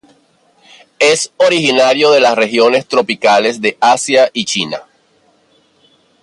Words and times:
Es 0.97 1.31
originario 1.37 2.09
de 2.09 2.19
las 2.21 2.35
regiones 2.35 2.87
tropicales 2.87 3.61
de 3.61 3.77
Asia 3.79 4.31
y 4.33 4.45
China. 4.45 4.81